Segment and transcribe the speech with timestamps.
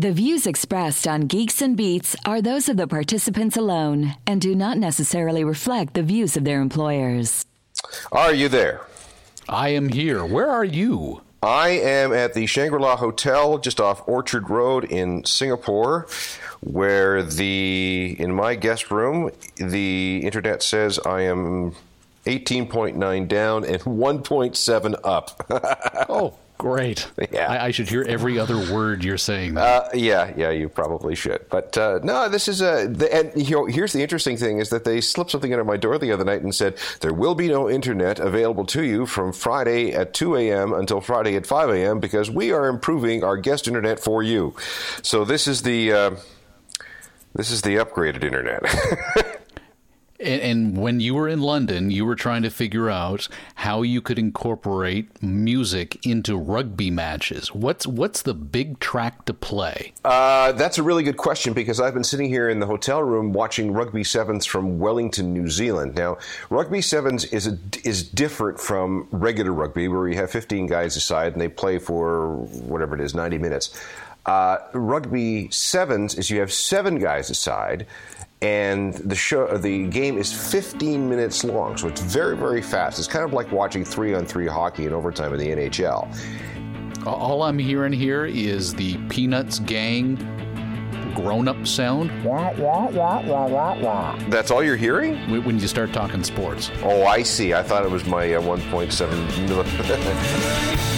[0.00, 4.54] The views expressed on Geeks and Beats are those of the participants alone and do
[4.54, 7.44] not necessarily reflect the views of their employers.
[8.12, 8.86] Are you there?
[9.48, 10.24] I am here.
[10.24, 11.22] Where are you?
[11.42, 16.06] I am at the Shangri La Hotel just off Orchard Road in Singapore,
[16.60, 21.72] where the in my guest room the internet says I am
[22.24, 25.44] 18.9 down and 1.7 up.
[26.08, 27.08] oh, Great.
[27.30, 27.46] Yeah.
[27.46, 29.56] I, I, should hear every other word you're saying.
[29.56, 31.48] Uh, yeah, yeah, you probably should.
[31.50, 32.88] But uh, no, this is a.
[32.88, 35.76] The, and you know, here's the interesting thing: is that they slipped something under my
[35.76, 39.32] door the other night and said there will be no internet available to you from
[39.32, 40.72] Friday at 2 a.m.
[40.72, 42.00] until Friday at 5 a.m.
[42.00, 44.56] because we are improving our guest internet for you.
[45.02, 45.92] So this is the.
[45.92, 46.10] Uh,
[47.34, 48.64] this is the upgraded internet.
[50.20, 54.00] And, and, when you were in London, you were trying to figure out how you
[54.00, 57.54] could incorporate music into rugby matches.
[57.54, 59.92] What's what's the big track to play?
[60.04, 63.32] Uh, that's a really good question because I've been sitting here in the hotel room
[63.32, 65.94] watching rugby sevens from Wellington, New Zealand.
[65.94, 66.18] Now,
[66.50, 71.32] rugby sevens is a, is different from regular rugby, where you have 15 guys aside
[71.32, 73.80] and they play for whatever it is, 90 minutes.
[74.26, 77.86] Uh, rugby sevens is you have seven guys aside
[78.40, 82.98] and the show the game is 15 minutes long so it's very very fast.
[82.98, 86.08] It's kind of like watching three on three hockey in overtime in the nhl
[87.06, 90.16] all i'm hearing here is the peanuts gang
[91.14, 92.10] grown-up sound.
[92.24, 94.16] Wah, wah, wah, wah, wah, wah.
[94.28, 95.16] that's all you're hearing?
[95.44, 96.70] When you start talking sports.
[96.82, 97.54] Oh i see.
[97.54, 100.94] I thought it was my uh, 1.7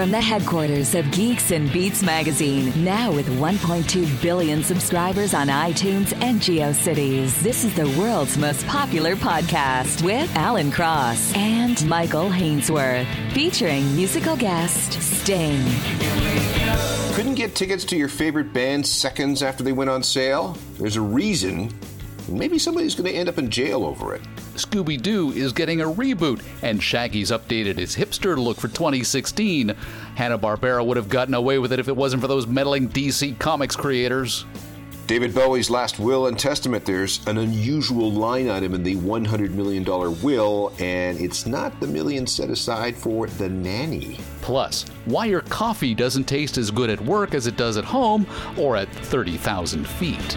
[0.00, 6.14] From the headquarters of Geeks and Beats magazine, now with 1.2 billion subscribers on iTunes
[6.22, 13.04] and GeoCities, this is the world's most popular podcast with Alan Cross and Michael Hainsworth,
[13.34, 15.62] featuring musical guest Sting.
[17.12, 20.56] Couldn't get tickets to your favorite band seconds after they went on sale?
[20.78, 21.74] There's a reason.
[22.30, 24.22] Maybe somebody's going to end up in jail over it.
[24.54, 29.74] Scooby Doo is getting a reboot, and Shaggy's updated his hipster look for 2016.
[30.14, 33.74] Hanna-Barbera would have gotten away with it if it wasn't for those meddling DC Comics
[33.74, 34.44] creators.
[35.10, 39.84] David Bowie's last will and testament, there's an unusual line item in the $100 million
[40.22, 44.20] will, and it's not the million set aside for the nanny.
[44.40, 48.24] Plus, why your coffee doesn't taste as good at work as it does at home
[48.56, 50.36] or at 30,000 feet.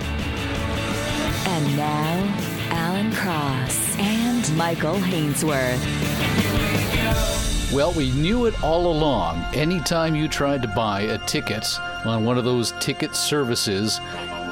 [1.46, 2.36] And now,
[2.70, 5.82] Alan Cross and Michael Hainsworth.
[7.74, 9.44] Well, we knew it all along.
[9.54, 11.66] Anytime you tried to buy a ticket
[12.06, 14.00] on one of those ticket services,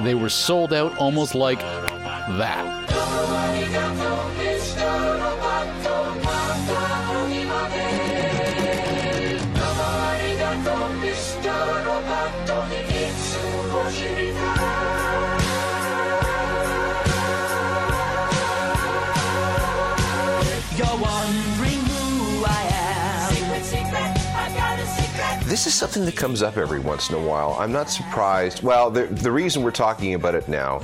[0.02, 4.11] they were sold out almost like that.
[25.52, 27.58] This is something that comes up every once in a while.
[27.60, 28.64] I'm not surprised.
[28.64, 30.82] Well, the, the reason we're talking about it now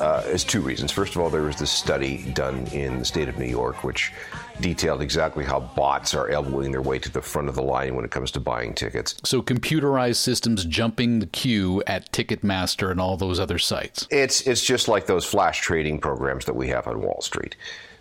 [0.00, 0.90] uh, is two reasons.
[0.90, 4.12] First of all, there was this study done in the state of New York, which
[4.60, 8.04] detailed exactly how bots are elbowing their way to the front of the line when
[8.04, 9.14] it comes to buying tickets.
[9.22, 14.08] So, computerized systems jumping the queue at Ticketmaster and all those other sites.
[14.10, 17.54] It's it's just like those flash trading programs that we have on Wall Street.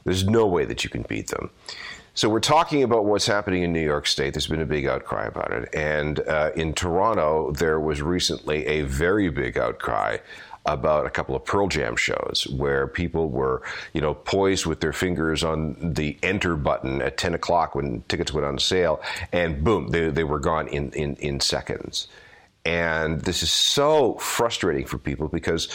[0.04, 1.52] There's no way that you can beat them.
[2.14, 4.34] So we're talking about what's happening in New York State.
[4.34, 8.82] There's been a big outcry about it, and uh, in Toronto, there was recently a
[8.82, 10.18] very big outcry
[10.66, 13.62] about a couple of Pearl Jam shows where people were,
[13.94, 18.34] you know, poised with their fingers on the enter button at 10 o'clock when tickets
[18.34, 19.02] went on sale,
[19.32, 22.08] and boom, they, they were gone in, in, in seconds.
[22.66, 25.70] And this is so frustrating for people because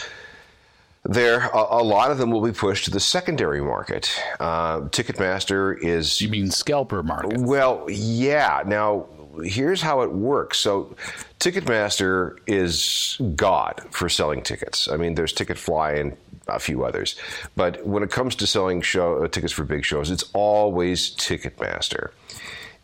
[1.07, 4.13] there a, a, lot of them will be pushed to the secondary market.
[4.39, 6.21] Uh, Ticketmaster is.
[6.21, 7.39] You mean scalper market?
[7.39, 8.63] Well, yeah.
[8.65, 9.07] Now,
[9.43, 10.57] here's how it works.
[10.57, 10.95] So,
[11.39, 14.89] Ticketmaster is God for selling tickets.
[14.89, 16.17] I mean, there's Ticketfly and
[16.47, 17.15] a few others,
[17.55, 22.11] but when it comes to selling show uh, tickets for big shows, it's always Ticketmaster.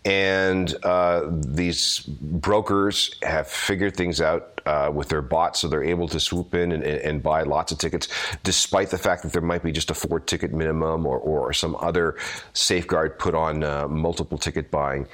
[0.05, 6.07] And uh, these brokers have figured things out uh, with their bots, so they're able
[6.09, 8.07] to swoop in and, and, buy lots of tickets,
[8.43, 11.75] despite the fact that there might be just a four ticket minimum or, or some
[11.79, 12.17] other
[12.53, 15.07] safeguard put on uh, multiple ticket buying.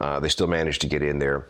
[0.00, 1.46] Uh, they still manage to get in there.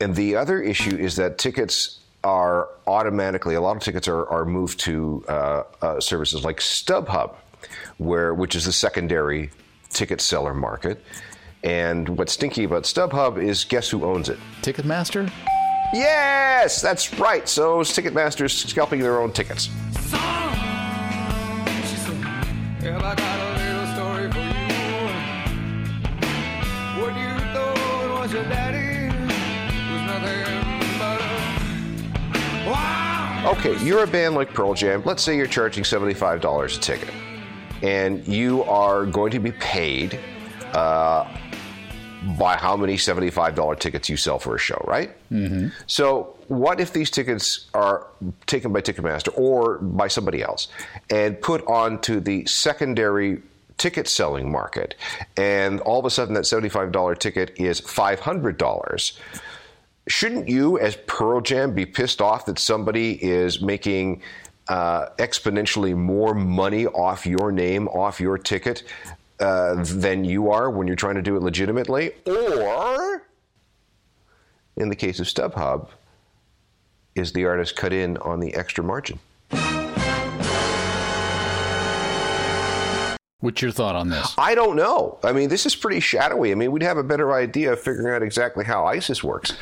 [0.00, 4.44] And the other issue is that tickets are automatically, a lot of tickets are, are
[4.44, 7.34] moved to uh, uh, services like StubHub,
[7.98, 9.50] where, which is the secondary
[9.90, 11.02] ticket seller market
[11.62, 14.38] And what's stinky about StubHub is guess who owns it?
[14.62, 15.30] Ticketmaster?
[15.92, 17.48] Yes, that's right.
[17.48, 19.70] So Ticketmaster's scalping their own tickets.
[33.46, 35.02] Okay, you're a band like Pearl Jam.
[35.06, 37.08] Let's say you're charging $75 a ticket,
[37.82, 40.20] and you are going to be paid
[40.74, 41.26] uh,
[42.38, 45.10] by how many $75 tickets you sell for a show, right?
[45.30, 45.68] Mm-hmm.
[45.86, 48.06] So, what if these tickets are
[48.46, 50.68] taken by Ticketmaster or by somebody else
[51.10, 53.42] and put onto the secondary
[53.76, 54.94] ticket selling market,
[55.36, 59.18] and all of a sudden that $75 ticket is $500?
[60.08, 64.22] Shouldn't you, as Pearl Jam, be pissed off that somebody is making
[64.68, 68.84] uh, exponentially more money off your name, off your ticket,
[69.40, 72.12] uh, than you are when you're trying to do it legitimately?
[72.26, 73.22] Or,
[74.76, 75.88] in the case of StubHub,
[77.14, 79.18] is the artist cut in on the extra margin?
[83.40, 84.34] What's your thought on this?
[84.36, 85.18] I don't know.
[85.22, 86.50] I mean, this is pretty shadowy.
[86.50, 89.52] I mean, we'd have a better idea of figuring out exactly how ISIS works.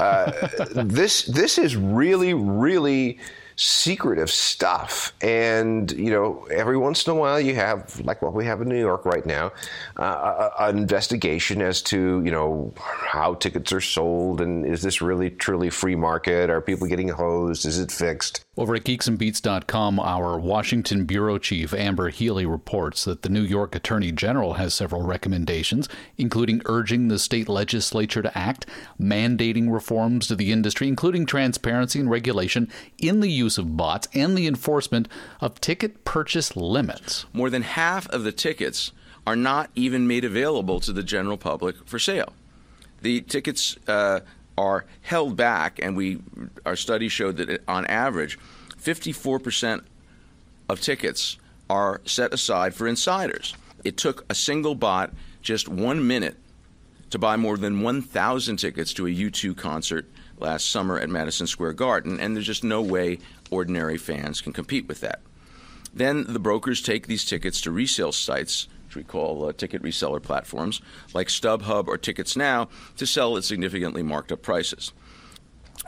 [0.00, 3.20] Uh, this this is really, really
[3.60, 5.12] secretive stuff.
[5.20, 8.68] And, you know, every once in a while you have, like what we have in
[8.68, 9.52] New York right now,
[9.98, 15.28] uh, an investigation as to, you know, how tickets are sold and is this really
[15.28, 16.48] truly free market?
[16.48, 17.66] Are people getting hosed?
[17.66, 18.44] Is it fixed?
[18.56, 24.12] Over at geeksandbeats.com, our Washington bureau chief, Amber Healy, reports that the New York Attorney
[24.12, 28.66] General has several recommendations, including urging the state legislature to act,
[29.00, 32.68] mandating reforms to the industry, including transparency and regulation
[32.98, 35.08] in the use of bots, and the enforcement
[35.40, 37.26] of ticket purchase limits.
[37.32, 38.92] More than half of the tickets
[39.26, 42.32] are not even made available to the general public for sale.
[43.02, 44.20] The tickets uh,
[44.58, 46.18] are held back, and we
[46.66, 48.38] our study showed that on average,
[48.76, 49.82] 54%
[50.68, 51.36] of tickets
[51.68, 53.54] are set aside for insiders.
[53.84, 55.12] It took a single bot
[55.42, 56.36] just one minute
[57.10, 60.06] to buy more than 1,000 tickets to a U2 concert
[60.38, 63.18] last summer at Madison Square Garden, and there's just no way
[63.50, 65.20] ordinary fans can compete with that.
[65.92, 70.20] Then the brokers take these tickets to resale sites which we call uh, ticket reseller
[70.20, 70.80] platforms,
[71.14, 74.92] like StubHub or Tickets Now, to sell at significantly marked up prices.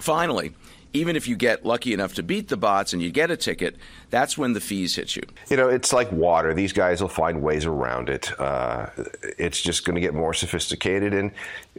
[0.01, 0.55] Finally,
[0.93, 3.75] even if you get lucky enough to beat the bots and you get a ticket,
[4.11, 5.23] that's when the fees hit you.
[5.49, 6.55] You know, it's like water.
[6.55, 8.39] These guys will find ways around it.
[8.39, 8.91] Uh,
[9.37, 11.33] it's just going to get more sophisticated, and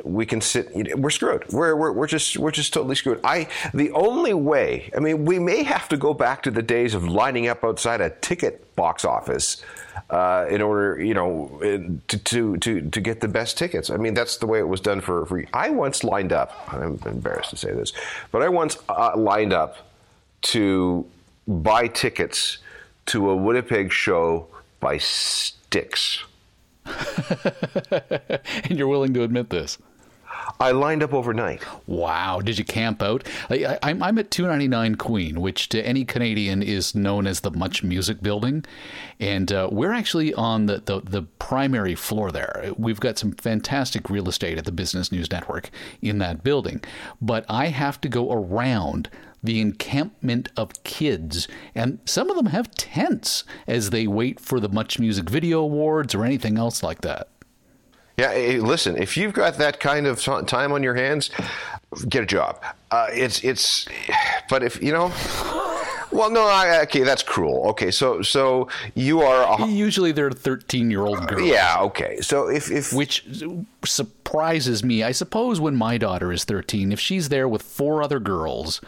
[0.03, 0.71] we can sit.
[0.97, 1.45] We're screwed.
[1.51, 3.19] We're, we're we're just we're just totally screwed.
[3.23, 4.89] I the only way.
[4.95, 8.01] I mean, we may have to go back to the days of lining up outside
[8.01, 9.63] a ticket box office
[10.09, 11.59] uh, in order, you know,
[12.07, 13.89] to, to, to, to get the best tickets.
[13.89, 17.51] I mean, that's the way it was done for, I once lined up, I'm embarrassed
[17.51, 17.93] to say this,
[18.31, 19.77] but I once uh, lined up
[20.43, 21.05] to
[21.47, 22.57] buy tickets
[23.07, 24.47] to a Winnipeg show
[24.79, 26.23] by Styx.
[28.63, 29.77] and you're willing to admit this?
[30.59, 31.63] I lined up overnight.
[31.87, 32.41] Wow!
[32.41, 33.27] Did you camp out?
[33.49, 38.21] I, am at 299 Queen, which to any Canadian is known as the Much Music
[38.21, 38.65] Building,
[39.19, 42.71] and uh, we're actually on the, the, the primary floor there.
[42.77, 45.69] We've got some fantastic real estate at the Business News Network
[46.01, 46.81] in that building,
[47.21, 49.09] but I have to go around
[49.43, 54.69] the encampment of kids, and some of them have tents as they wait for the
[54.69, 57.27] Much Music Video Awards or anything else like that.
[58.17, 61.31] Yeah, hey, listen, if you've got that kind of time on your hands,
[62.07, 62.63] get a job.
[62.91, 63.87] Uh, it's it's,
[64.49, 65.11] but if you know.
[66.11, 67.69] Well, no, I, okay, that's cruel.
[67.69, 71.49] Okay, so so you are a, usually they're thirteen year old girls.
[71.49, 72.21] Yeah, okay.
[72.21, 73.25] So if if which
[73.83, 78.19] surprises me, I suppose when my daughter is thirteen, if she's there with four other
[78.19, 78.79] girls,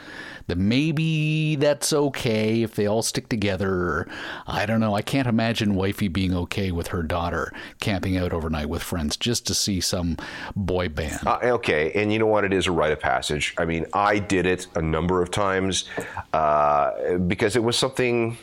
[0.47, 4.07] that maybe that's okay if they all stick together.
[4.47, 4.95] I don't know.
[4.95, 9.47] I can't imagine wifey being okay with her daughter camping out overnight with friends just
[9.47, 10.17] to see some
[10.55, 11.25] boy band.
[11.25, 12.43] Uh, okay, and you know what?
[12.43, 13.53] It is a rite of passage.
[13.57, 15.85] I mean, I did it a number of times
[16.33, 18.37] uh, because it was something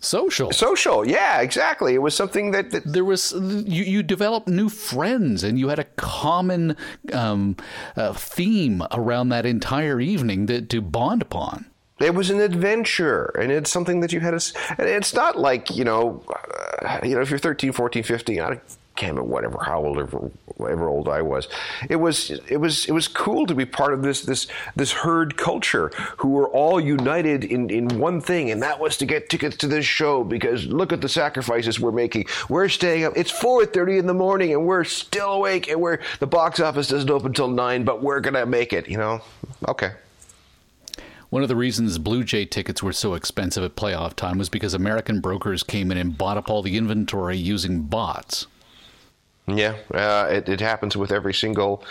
[0.00, 0.52] social.
[0.52, 1.94] Social yeah exactly.
[1.94, 5.78] It was something that, that, there was you, you developed new friends and you had
[5.78, 6.76] a common
[7.12, 7.56] um,
[7.96, 11.66] uh, theme around that entire evening to, to bond upon.
[11.98, 15.84] It was an adventure and it's something that you had to it's not like you
[15.84, 16.22] know
[16.84, 18.60] uh, you know if you're 13 14 15 I,
[18.96, 20.18] can't remember whatever how old ever,
[20.56, 21.48] whatever old I was.
[21.88, 25.36] It was it was it was cool to be part of this this this herd
[25.36, 29.56] culture who were all united in in one thing, and that was to get tickets
[29.58, 32.26] to this show because look at the sacrifices we're making.
[32.48, 33.12] We're staying up.
[33.16, 36.88] It's four thirty in the morning, and we're still awake, and we're the box office
[36.88, 38.88] doesn't open till nine, but we're gonna make it.
[38.88, 39.20] You know,
[39.68, 39.92] okay.
[41.28, 44.74] One of the reasons Blue Jay tickets were so expensive at playoff time was because
[44.74, 48.46] American brokers came in and bought up all the inventory using bots.
[49.48, 51.84] Yeah, uh, it, it happens with every single.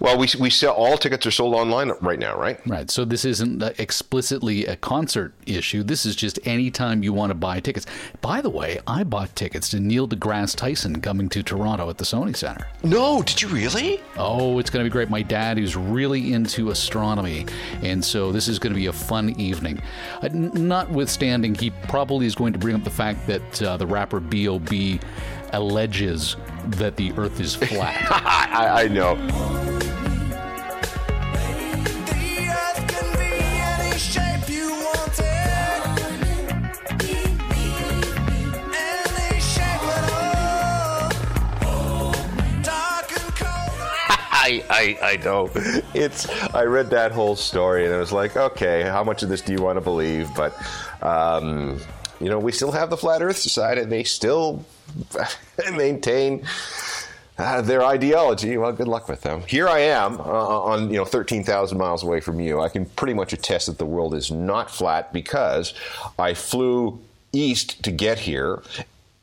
[0.00, 2.60] Well, we we sell all tickets are sold online right now, right?
[2.66, 2.90] Right.
[2.90, 5.82] So this isn't explicitly a concert issue.
[5.82, 7.86] This is just anytime you want to buy tickets.
[8.20, 12.04] By the way, I bought tickets to Neil deGrasse Tyson coming to Toronto at the
[12.04, 12.68] Sony Center.
[12.82, 14.02] No, did you really?
[14.18, 15.08] Oh, it's going to be great.
[15.08, 17.46] My dad, who's really into astronomy,
[17.82, 19.80] and so this is going to be a fun evening.
[20.20, 24.20] Uh, notwithstanding, he probably is going to bring up the fact that uh, the rapper
[24.20, 25.00] B.O.B
[25.52, 26.36] alleges
[26.66, 28.06] that the Earth is flat.
[28.10, 29.16] I, I know.
[44.48, 45.50] I, I, I know.
[45.92, 49.42] It's I read that whole story and I was like, okay, how much of this
[49.42, 50.34] do you want to believe?
[50.34, 50.54] But
[51.02, 51.78] um,
[52.20, 54.64] you know, we still have the Flat Earth Society, and they still
[55.72, 56.44] maintain
[57.38, 58.56] uh, their ideology.
[58.56, 59.42] Well, good luck with them.
[59.42, 62.60] Here I am uh, on you know 13,000 miles away from you.
[62.60, 65.74] I can pretty much attest that the world is not flat because
[66.18, 67.00] I flew
[67.32, 68.62] east to get here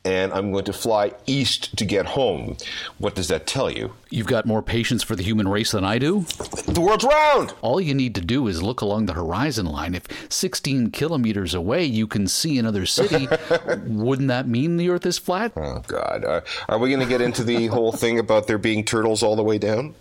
[0.06, 2.56] and I'm going to fly east to get home.
[2.98, 3.94] What does that tell you?
[4.08, 6.20] You've got more patience for the human race than I do?
[6.66, 7.54] The world's round!
[7.60, 9.96] All you need to do is look along the horizon line.
[9.96, 13.26] If 16 kilometers away you can see another city,
[13.86, 15.52] wouldn't that mean the Earth is flat?
[15.56, 16.24] Oh, God.
[16.24, 19.34] Uh, are we going to get into the whole thing about there being turtles all
[19.34, 19.96] the way down?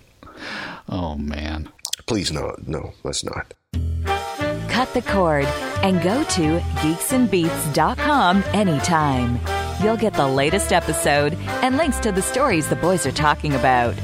[0.88, 1.70] Oh, man.
[2.06, 3.56] Please, no, no, let's not.
[4.70, 5.46] Cut the cord
[5.82, 9.55] and go to geeksandbeats.com anytime.
[9.82, 13.96] You'll get the latest episode and links to the stories the boys are talking about.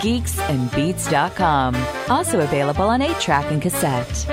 [0.00, 1.76] Geeksandbeats.com.
[2.08, 4.26] Also available on 8 track and cassette.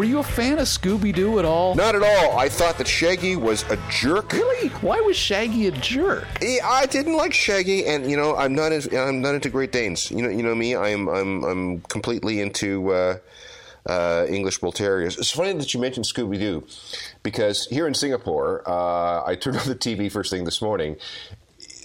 [0.00, 1.74] Were you a fan of Scooby Doo at all?
[1.74, 2.38] Not at all.
[2.38, 4.32] I thought that Shaggy was a jerk.
[4.32, 4.68] Really?
[4.80, 6.26] Why was Shaggy a jerk?
[6.64, 8.72] I didn't like Shaggy, and you know, I'm not.
[8.72, 10.10] as, I'm not into Great Danes.
[10.10, 10.74] You know, you know me.
[10.74, 11.06] I'm.
[11.06, 11.44] I'm.
[11.44, 12.90] I'm completely into.
[12.90, 13.18] Uh,
[13.86, 15.18] uh, English Bull Terriers.
[15.18, 16.66] It's funny that you mentioned Scooby Doo
[17.22, 20.96] because here in Singapore, uh, I turned on the TV first thing this morning.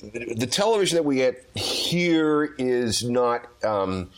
[0.02, 4.10] The television that we get here is not um,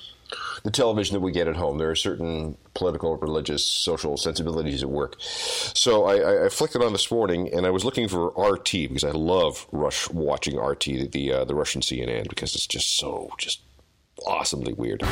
[0.63, 1.77] the television that we get at home.
[1.77, 5.15] There are certain political, religious, social sensibilities at work.
[5.19, 9.03] So I, I, flicked it on this morning, and I was looking for RT because
[9.03, 13.31] I love Rush watching RT, the the, uh, the Russian CNN, because it's just so
[13.37, 13.61] just
[14.25, 15.03] awesomely weird.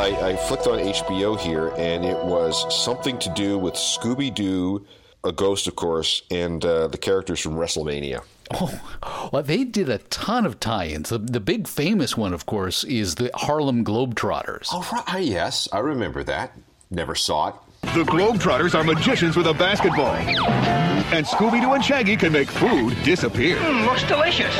[0.00, 4.86] I, I, flicked on HBO here, and it was something to do with Scooby Doo,
[5.24, 8.22] a ghost, of course, and uh, the characters from WrestleMania.
[8.52, 11.10] Oh, well, they did a ton of tie-ins.
[11.10, 14.68] The, the big famous one, of course, is the Harlem Globetrotters.
[14.72, 15.22] Oh, right.
[15.22, 16.56] yes, I remember that.
[16.90, 17.54] Never saw it.
[17.82, 20.14] The Globetrotters are magicians with a basketball.
[20.14, 23.58] And Scooby Doo and Shaggy can make food disappear.
[23.58, 24.56] Mm, looks delicious.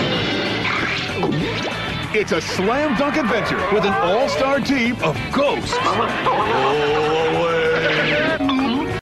[2.12, 5.72] It's a slam dunk adventure with an all star team of ghosts.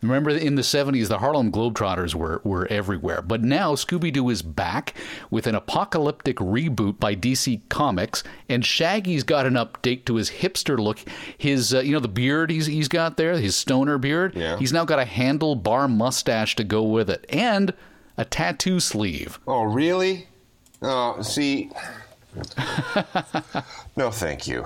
[0.02, 3.22] Remember in the 70s, the Harlem Globetrotters were, were everywhere.
[3.22, 4.92] But now Scooby Doo is back
[5.30, 10.78] with an apocalyptic reboot by DC Comics, and Shaggy's got an update to his hipster
[10.78, 10.98] look.
[11.38, 14.36] His, uh, you know, the beard he's, he's got there, his stoner beard.
[14.36, 14.58] Yeah.
[14.58, 17.72] He's now got a handlebar mustache to go with it, and
[18.18, 19.40] a tattoo sleeve.
[19.46, 20.26] Oh, really?
[20.82, 21.70] Oh, see.
[23.96, 24.64] No, thank you.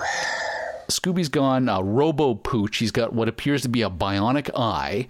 [0.88, 2.76] Scooby's gone uh, Robo Pooch.
[2.76, 5.07] He's got what appears to be a bionic eye.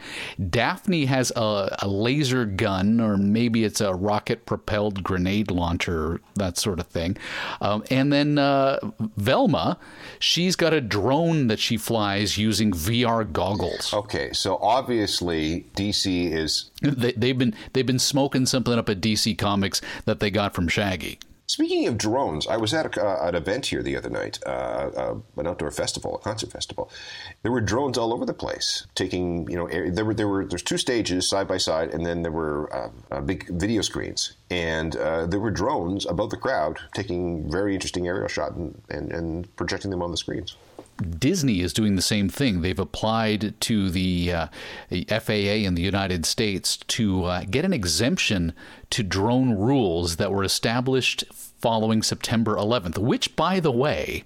[0.50, 6.59] Daphne has a, a laser gun, or maybe it's a rocket propelled grenade launcher, that
[6.59, 7.16] sort of thing.
[7.61, 8.78] Um, and then uh,
[9.16, 9.78] Velma,
[10.18, 13.92] she's got a drone that she flies using VR goggles.
[13.92, 16.71] Okay, so obviously DC is.
[16.80, 20.68] They, they've been they've been smoking something up at DC Comics that they got from
[20.68, 21.18] Shaggy.
[21.52, 24.49] Speaking of drones, I was at a, uh, an event here the other night, uh,
[24.97, 26.90] uh, an outdoor festival, a concert festival.
[27.42, 30.47] There were drones all over the place, taking you know air, there were there were
[30.47, 34.32] there's two stages side by side, and then there were uh, uh, big video screens,
[34.49, 39.12] and uh, there were drones above the crowd taking very interesting aerial shot and, and,
[39.12, 40.56] and projecting them on the screens.
[41.02, 42.61] Disney is doing the same thing.
[42.61, 44.47] They've applied to the, uh,
[44.88, 48.52] the FAA in the United States to uh, get an exemption
[48.90, 54.25] to drone rules that were established following September 11th, which, by the way,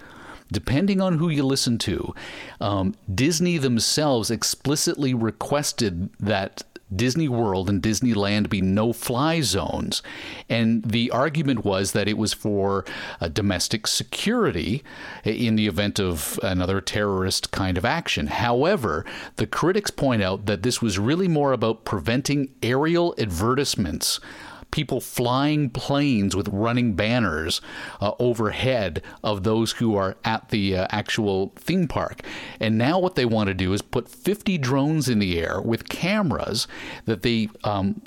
[0.51, 2.15] depending on who you listen to,
[2.61, 6.65] um, Disney themselves explicitly requested that
[6.95, 10.03] Disney World and Disneyland be no fly zones.
[10.49, 12.85] And the argument was that it was for
[13.21, 14.85] uh, domestic security
[15.25, 18.29] in the event of another terrorist kind of action.
[18.29, 19.05] However,
[19.37, 24.21] the critics point out that this was really more about preventing aerial advertisements
[24.71, 27.61] people flying planes with running banners
[28.01, 32.23] uh, overhead of those who are at the uh, actual theme park.
[32.61, 35.89] And now what they want to do is put 50 drones in the air with
[35.89, 36.69] cameras
[37.05, 38.03] that they um,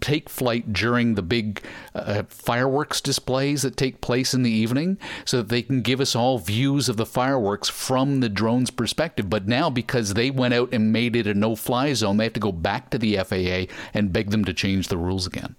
[0.00, 1.62] take flight during the big
[1.94, 6.14] uh, fireworks displays that take place in the evening so that they can give us
[6.14, 9.28] all views of the fireworks from the drone's perspective.
[9.30, 12.32] But now, because they went out and made it a no fly zone, they have
[12.34, 15.56] to go back to the FAA and beg them to change the rules again.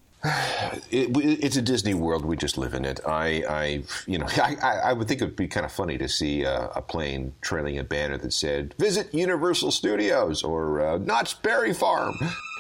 [0.92, 2.26] It, it's a Disney world.
[2.26, 3.00] We just live in it.
[3.08, 4.56] I, I you know, I,
[4.86, 7.78] I would think it would be kind of funny to see a, a plane trailing
[7.78, 12.16] a banner that said "Visit Universal Studios" or uh, "Knott's Berry Farm."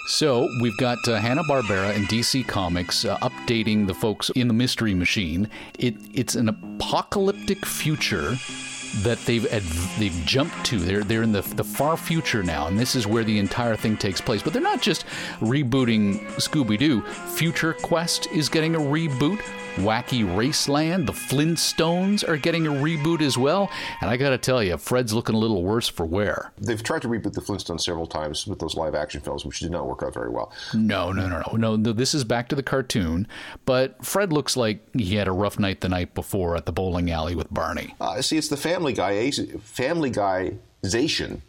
[0.08, 4.54] So we've got uh, Hanna Barbera and DC Comics uh, updating the folks in the
[4.54, 5.50] Mystery Machine.
[5.80, 8.38] It, it's an apocalyptic future
[9.04, 9.44] that they've
[10.00, 10.80] they've jumped to.
[10.80, 13.98] They're they're in the the far future now, and this is where the entire thing
[13.98, 14.42] takes place.
[14.42, 15.06] But they're not just
[15.40, 17.02] rebooting Scooby Doo.
[17.02, 19.42] Future Quest is getting a reboot.
[19.76, 23.70] Wacky Raceland, the Flintstones are getting a reboot as well.
[24.00, 26.54] And I got to tell you, Fred's looking a little worse for wear.
[26.58, 29.72] They've tried to reboot the Flintstones several times with those live action films, which did
[29.72, 30.54] not work out very well.
[30.74, 31.76] No, no, no, no, no.
[31.76, 33.28] no this is back to the cartoon,
[33.66, 37.12] but Fred looks like he had a rough night the night before at the bowling
[37.12, 37.96] alley with Barney.
[38.00, 41.42] Uh, see, it's the Family Guy, Family Guyization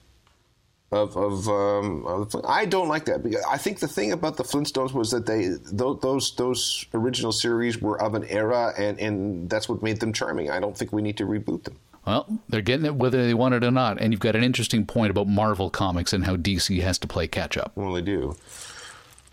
[0.93, 3.45] of of, um, of, I don't like that.
[3.49, 8.01] I think the thing about the Flintstones was that they those those original series were
[8.01, 10.51] of an era, and and that's what made them charming.
[10.51, 11.77] I don't think we need to reboot them.
[12.07, 14.01] Well, they're getting it whether they want it or not.
[14.01, 17.27] And you've got an interesting point about Marvel comics and how DC has to play
[17.27, 17.73] catch up.
[17.75, 18.37] Well, they do.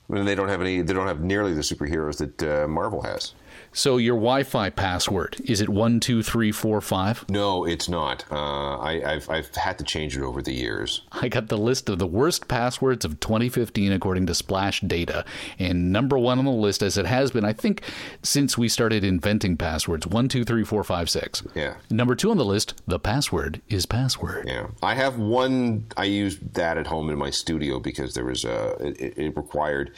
[0.10, 0.82] And they don't have any.
[0.82, 3.36] They don't have nearly the superheroes that uh, Marvel has.
[3.74, 7.28] So your Wi-Fi password is it one two three four five?
[7.30, 8.24] No, it's not.
[8.32, 11.02] Uh, I, have I've had to change it over the years.
[11.12, 15.26] I got the list of the worst passwords of 2015 according to Splash Data,
[15.58, 17.82] and number one on the list, as it has been, I think,
[18.22, 21.44] since we started inventing passwords, one two three four five six.
[21.56, 21.76] Yeah.
[21.90, 24.48] Number two on the list, the password is password.
[24.48, 24.68] Yeah.
[24.84, 25.88] I have one.
[25.98, 28.76] I use that at home in my studio because there was a.
[28.80, 29.96] It, it required.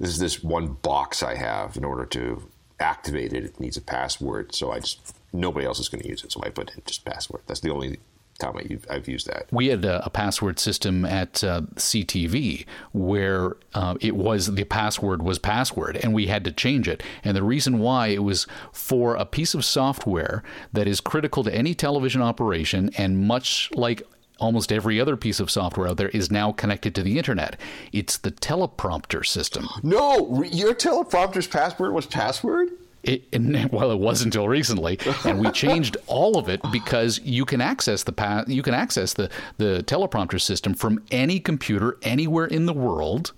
[0.00, 2.42] This is this one box I have in order to
[2.82, 4.54] activate it, it needs a password.
[4.54, 6.32] So I just nobody else is going to use it.
[6.32, 7.42] So I put in just password.
[7.46, 7.98] That's the only
[8.38, 9.46] time I, have used that.
[9.50, 15.22] We had a, a password system at uh, CTV where uh, it was the password
[15.22, 17.02] was password, and we had to change it.
[17.24, 20.42] And the reason why it was for a piece of software
[20.72, 24.02] that is critical to any television operation, and much like
[24.42, 27.58] almost every other piece of software out there is now connected to the internet.
[27.92, 29.68] It's the teleprompter system.
[29.82, 32.70] No, your teleprompter's password was password?
[33.02, 33.24] It,
[33.72, 38.02] well, it was until recently, and we changed all of it because you can access
[38.02, 39.28] the pa- you can access the
[39.58, 43.32] the teleprompter system from any computer anywhere in the world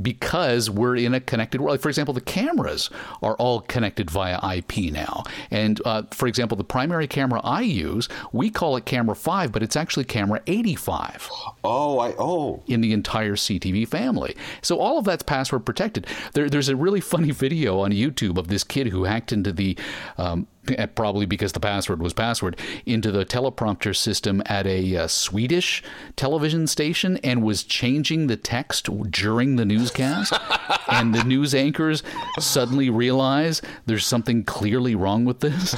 [0.00, 1.80] because we're in a connected world.
[1.80, 2.90] For example, the cameras
[3.22, 5.24] are all connected via IP now.
[5.50, 9.62] And uh, for example, the primary camera I use, we call it camera 5, but
[9.62, 11.30] it's actually camera 85.
[11.64, 12.62] Oh, I oh.
[12.66, 14.36] In the entire CTV family.
[14.62, 16.06] So all of that's password protected.
[16.32, 19.78] There, there's a really funny video on YouTube of this kid who hacked into the
[20.18, 20.46] um,
[20.94, 25.82] probably because the password was password, into the teleprompter system at a uh, Swedish
[26.16, 30.32] television station and was changing the text during the newscast.
[30.88, 32.02] and the news anchors
[32.38, 35.76] suddenly realize there's something clearly wrong with this.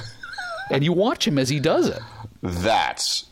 [0.71, 2.01] And you watch him as he does it.
[2.43, 3.27] That's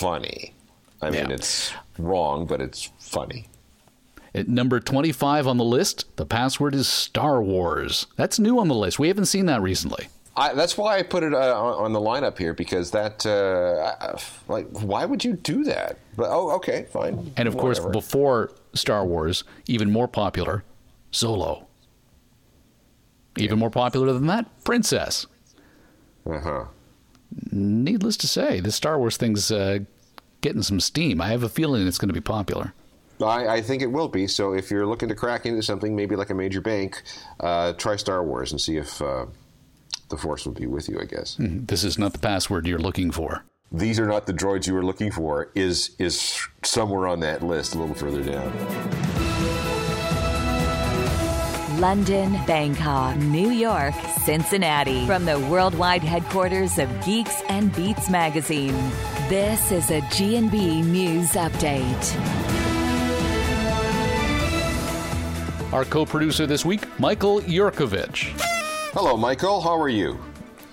[0.00, 0.54] funny.
[1.02, 1.34] I mean, yeah.
[1.34, 3.48] it's wrong, but it's funny.
[4.34, 8.06] At number 25 on the list, the password is Star Wars.
[8.16, 8.98] That's new on the list.
[8.98, 10.08] We haven't seen that recently.
[10.40, 14.16] I, that's why I put it uh, on, on, the lineup here because that, uh,
[14.48, 15.98] like, why would you do that?
[16.16, 17.30] But oh, okay, fine.
[17.36, 17.82] And of Whatever.
[17.82, 20.64] course, before Star Wars, even more popular,
[21.10, 21.66] Solo.
[23.36, 25.26] Even more popular than that, Princess.
[26.24, 26.64] Uh huh.
[27.52, 29.80] Needless to say, the Star Wars thing's uh,
[30.40, 31.20] getting some steam.
[31.20, 32.72] I have a feeling it's going to be popular.
[33.22, 34.26] I, I, think it will be.
[34.26, 37.02] So if you're looking to crack into something, maybe like a major bank,
[37.40, 39.26] uh, try Star Wars and see if uh,
[40.10, 41.00] the Force will be with you.
[41.00, 43.44] I guess mm, this is not the password you're looking for.
[43.72, 45.50] These are not the droids you were looking for.
[45.54, 48.50] Is is somewhere on that list, a little further down.
[51.80, 53.94] London, Bangkok, New York,
[54.24, 55.06] Cincinnati.
[55.06, 58.74] From the worldwide headquarters of Geeks and Beats magazine.
[59.30, 62.52] This is a G&B News Update.
[65.72, 68.59] Our co producer this week, Michael Yurkovich.
[68.92, 69.60] Hello, Michael.
[69.60, 70.18] How are you?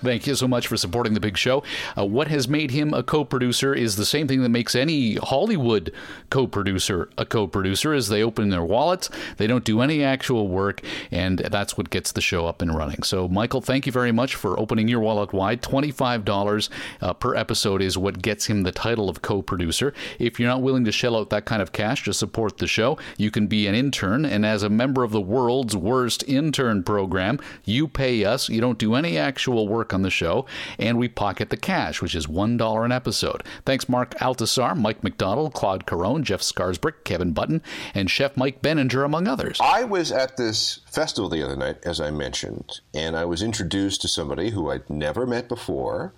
[0.02, 1.64] Thank you so much for supporting the big show.
[1.96, 5.92] Uh, what has made him a co-producer is the same thing that makes any Hollywood
[6.30, 11.38] co-producer a co-producer is they open their wallets, they don't do any actual work, and
[11.38, 13.02] that's what gets the show up and running.
[13.02, 15.62] So, Michael, thank you very much for opening your wallet wide.
[15.62, 19.92] Twenty-five dollars uh, per episode is what gets him the title of co-producer.
[20.18, 22.98] If you're not willing to shell out that kind of cash to support the show,
[23.16, 27.40] you can be an intern, and as a member of the world's worst intern program,
[27.64, 28.48] you pay us.
[28.48, 30.44] You don't do any actual work work on the show,
[30.78, 33.42] and we pocket the cash, which is $1 an episode.
[33.64, 37.62] Thanks, Mark Altasar, Mike McDonald, Claude Carone, Jeff Scarsbrick, Kevin Button,
[37.94, 39.58] and Chef Mike Benninger, among others.
[39.62, 44.02] I was at this festival the other night, as I mentioned, and I was introduced
[44.02, 46.12] to somebody who I'd never met before.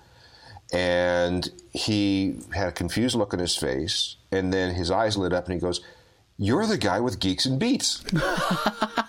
[0.72, 5.46] And he had a confused look on his face, and then his eyes lit up,
[5.46, 5.80] and he goes,
[6.38, 8.04] You're the guy with Geeks and Beats.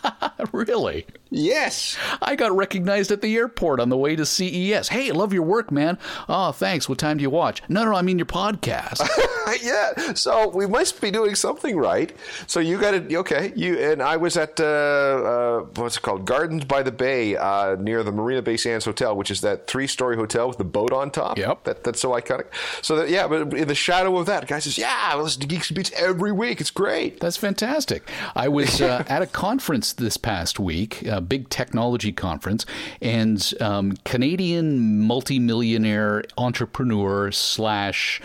[0.67, 1.05] really?
[1.29, 1.97] Yes.
[2.21, 4.89] I got recognized at the airport on the way to CES.
[4.89, 5.97] Hey, love your work, man.
[6.27, 6.89] Oh, thanks.
[6.89, 7.63] What time do you watch?
[7.69, 9.07] No, no, I mean your podcast.
[9.63, 10.13] yeah.
[10.13, 12.13] So we must be doing something right.
[12.47, 13.13] So you got it.
[13.13, 13.53] Okay.
[13.55, 16.25] You and I was at uh, uh, what's it called?
[16.25, 20.17] Gardens by the Bay uh, near the Marina Bay Sands Hotel, which is that three-story
[20.17, 21.37] hotel with the boat on top.
[21.37, 21.63] Yep.
[21.63, 22.47] That, that's so iconic.
[22.81, 25.47] So that yeah, but in the shadow of that, guy says, "Yeah, I listen to
[25.47, 26.59] Geeks and Beats every week.
[26.59, 28.09] It's great." That's fantastic.
[28.35, 32.65] I was uh, at a conference this past week, a big technology conference,
[33.01, 38.21] and um, Canadian multimillionaire entrepreneur slash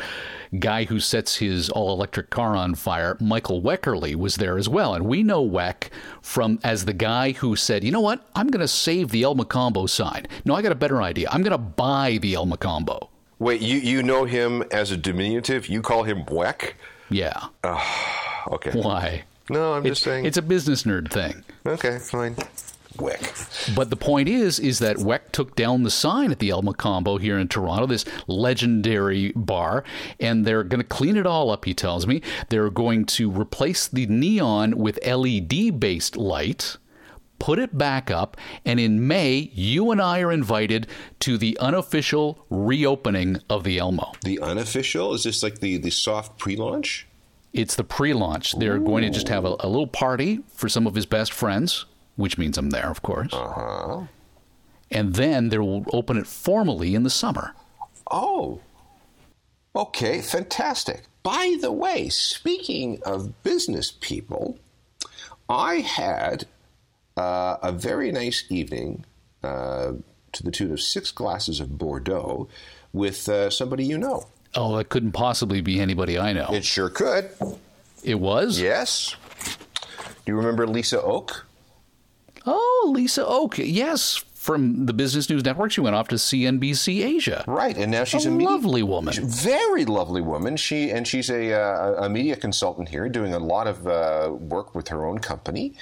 [0.58, 4.94] guy who sets his all electric car on fire, Michael Wekerle, was there as well.
[4.94, 5.90] And we know Weck
[6.22, 9.34] from as the guy who said, you know what, I'm going to save the El
[9.34, 10.26] Mocambo sign.
[10.44, 11.28] No, I got a better idea.
[11.30, 13.08] I'm going to buy the El Mocambo.
[13.38, 15.68] Wait, you, you know him as a diminutive?
[15.68, 16.72] You call him Weck?
[17.10, 17.48] Yeah.
[18.48, 18.70] okay.
[18.72, 19.24] Why?
[19.48, 20.24] No, I'm just saying.
[20.24, 21.44] it's a business nerd thing.
[21.66, 22.36] okay, fine.
[22.96, 23.74] Weck.
[23.74, 27.20] But the point is, is that Weck took down the sign at the El Mocambo
[27.20, 29.84] here in Toronto, this legendary bar,
[30.18, 31.64] and they're going to clean it all up.
[31.66, 36.78] He tells me they're going to replace the neon with LED-based light.
[37.38, 40.86] Put it back up, and in May, you and I are invited
[41.20, 44.12] to the unofficial reopening of the Elmo.
[44.22, 47.05] The unofficial is this like the the soft pre-launch?
[47.58, 48.58] It's the pre-launch.
[48.58, 51.86] They're going to just have a, a little party for some of his best friends,
[52.16, 53.32] which means I'm there, of course.
[53.32, 54.00] Uh huh.
[54.90, 57.54] And then they will open it formally in the summer.
[58.10, 58.60] Oh.
[59.74, 61.02] Okay, fantastic.
[61.22, 64.58] By the way, speaking of business people,
[65.48, 66.46] I had
[67.16, 69.04] uh, a very nice evening
[69.42, 69.92] uh,
[70.32, 72.48] to the tune of six glasses of Bordeaux
[72.92, 74.26] with uh, somebody you know.
[74.56, 76.48] Oh, it couldn't possibly be anybody I know.
[76.50, 77.28] It sure could.
[78.02, 78.58] It was?
[78.58, 79.14] Yes.
[80.24, 81.42] Do you remember Lisa Oake?
[82.46, 83.62] Oh, Lisa Oake.
[83.66, 85.72] Yes, from the Business News Network.
[85.72, 87.44] She went off to CNBC Asia.
[87.48, 89.12] Right, and now she's a, A media, lovely woman.
[89.12, 90.56] she's a very lovely woman.
[90.56, 94.74] She and she's a, uh, a media consultant here, doing a lot of uh, work
[94.74, 95.74] with her own company.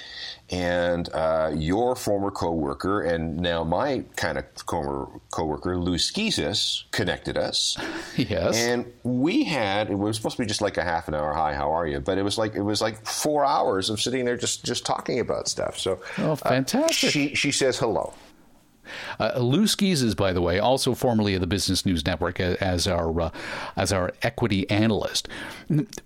[0.49, 7.37] And uh, your former coworker, and now my kind of co- coworker, Lou Schizas, connected
[7.37, 7.77] us.
[8.17, 8.55] Yes.
[8.57, 11.33] And we had it was supposed to be just like a half an hour.
[11.33, 11.99] Hi, how are you?
[11.99, 15.19] But it was like it was like four hours of sitting there just just talking
[15.19, 15.77] about stuff.
[15.77, 17.11] So Oh, uh, fantastic.
[17.11, 18.13] she she says hello.
[19.19, 23.21] Uh, Lou Schizas, by the way, also formerly of the Business News Network as our
[23.21, 23.29] uh,
[23.75, 25.27] as our equity analyst.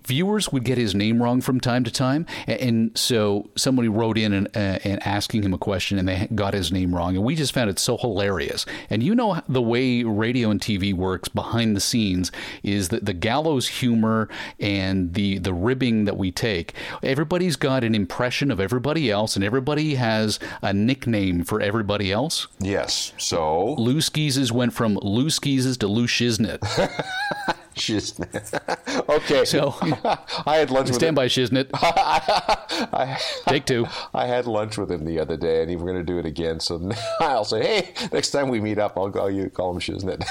[0.04, 4.32] Viewers would get his name wrong from time to time, and so somebody wrote in
[4.32, 7.34] and, uh, and asking him a question, and they got his name wrong, and we
[7.34, 8.64] just found it so hilarious.
[8.88, 13.12] And you know the way radio and TV works behind the scenes is that the
[13.12, 16.74] gallows humor and the the ribbing that we take.
[17.02, 22.46] Everybody's got an impression of everybody else, and everybody has a nickname for everybody else.
[22.70, 23.12] Yes.
[23.18, 26.60] So Lou Schizas went from Lou Schizas to Lou Shiznit.
[27.74, 29.08] Shiznit.
[29.08, 29.44] okay.
[29.44, 29.74] So-
[30.46, 31.14] I had lunch with Stand him.
[31.16, 31.70] by, Shiznit.
[31.74, 33.86] I, Take two.
[34.14, 36.60] I had lunch with him the other day, and we're going to do it again.
[36.60, 40.22] So I'll say, hey, next time we meet up, I'll call you, call him Shiznit.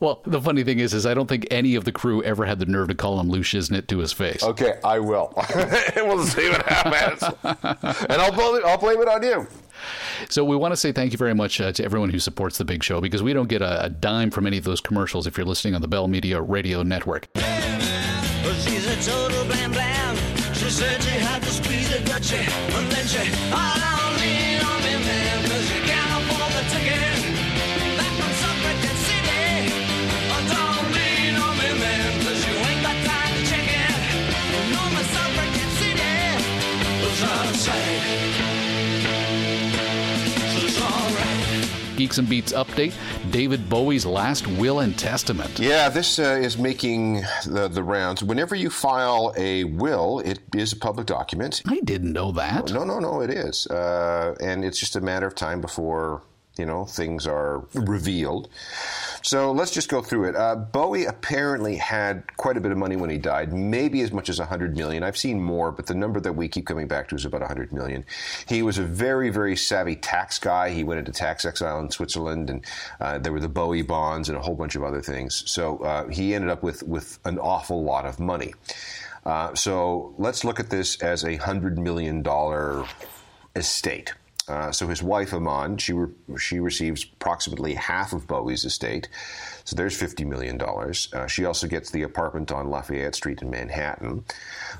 [0.00, 2.58] Well, the funny thing is, is I don't think any of the crew ever had
[2.58, 4.42] the nerve to call him Lou Shiznit to his face.
[4.42, 5.32] okay, I will.
[5.96, 7.22] we'll see what happens.
[8.08, 9.46] and I'll blame it, I'll blame it on you.
[10.30, 12.64] So we want to say thank you very much uh, to everyone who supports the
[12.64, 15.36] Big Show because we don't get a, a dime from any of those commercials if
[15.36, 17.28] you're listening on the Bell Media Radio Network.
[17.34, 18.54] Well,
[42.10, 42.92] Geeks and Beats update
[43.30, 45.60] David Bowie's last will and testament.
[45.60, 48.20] Yeah, this uh, is making the, the rounds.
[48.20, 51.62] Whenever you file a will, it is a public document.
[51.68, 52.72] I didn't know that.
[52.72, 53.68] No, no, no, it is.
[53.68, 56.22] Uh, and it's just a matter of time before,
[56.58, 58.48] you know, things are revealed.
[59.22, 60.36] So let's just go through it.
[60.36, 64.28] Uh, Bowie apparently had quite a bit of money when he died, maybe as much
[64.28, 65.02] as 100 million.
[65.02, 67.72] I've seen more, but the number that we keep coming back to is about 100
[67.72, 68.04] million.
[68.48, 70.70] He was a very, very savvy tax guy.
[70.70, 72.64] He went into tax exile in Switzerland, and
[73.00, 75.42] uh, there were the Bowie bonds and a whole bunch of other things.
[75.50, 78.54] So uh, he ended up with, with an awful lot of money.
[79.26, 82.24] Uh, so let's look at this as a $100 million
[83.54, 84.14] estate.
[84.50, 89.08] Uh, so his wife Iman, she re- she receives approximately half of Bowie's estate.
[89.64, 91.08] So there's fifty million dollars.
[91.12, 94.24] Uh, she also gets the apartment on Lafayette Street in Manhattan.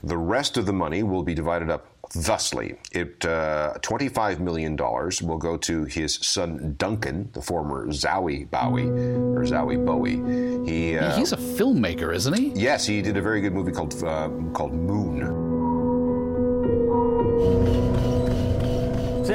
[0.03, 5.23] The rest of the money will be divided up thusly: it uh, twenty-five million dollars
[5.23, 10.19] will go to his son Duncan, the former Zowie Bowie or Zowie Bowie.
[10.69, 12.49] He uh, He's a filmmaker, isn't he?
[12.57, 15.60] yes, he did a very good movie called uh, called Moon.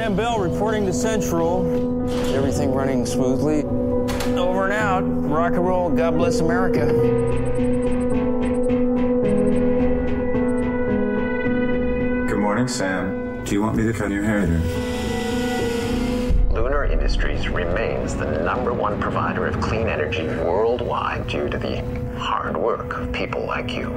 [0.06, 1.66] Sam Bell reporting to Central.
[2.32, 3.64] Everything running smoothly.
[4.38, 5.00] Over and out.
[5.00, 5.90] Rock and roll.
[5.90, 6.86] God bless America.
[12.28, 13.42] Good morning, Sam.
[13.44, 14.60] Do you want me to cut your hair there?
[16.52, 21.82] Lunar Industries remains the number one provider of clean energy worldwide due to the
[22.16, 23.90] hard work of people like you.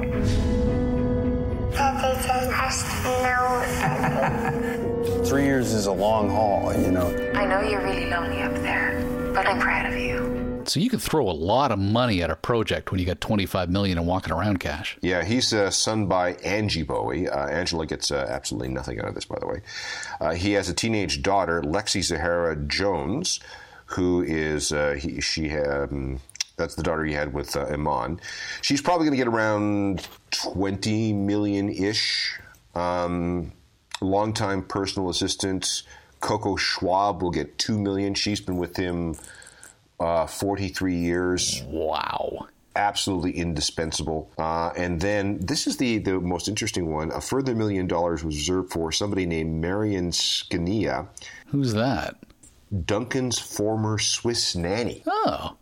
[5.24, 7.06] Three years is a long haul, you know.
[7.34, 9.00] I know you're really lonely up there,
[9.34, 10.62] but I'm proud of you.
[10.66, 13.70] So you could throw a lot of money at a project when you got 25
[13.70, 14.98] million and walking around cash.
[15.00, 17.28] Yeah, he's uh, son by Angie Bowie.
[17.28, 19.62] Uh, Angela gets uh, absolutely nothing out of this, by the way.
[20.20, 23.40] Uh, he has a teenage daughter, Lexi Zahra Jones,
[23.86, 25.56] who is uh, he, she.
[25.56, 26.20] Um,
[26.56, 28.20] that's the daughter he had with uh, Iman.
[28.60, 32.38] She's probably going to get around 20 million ish.
[32.74, 33.52] Um,
[34.00, 35.82] longtime personal assistant
[36.20, 38.14] Coco Schwab will get 2 million.
[38.14, 39.16] She's been with him
[39.98, 42.46] uh, 43 years Wow.
[42.76, 44.30] absolutely indispensable.
[44.38, 47.10] Uh, and then this is the, the most interesting one.
[47.12, 51.06] A further million dollars was reserved for somebody named Marion Scania,
[51.48, 52.16] Who's that?
[52.86, 55.02] Duncan's former Swiss nanny.
[55.06, 55.56] Oh.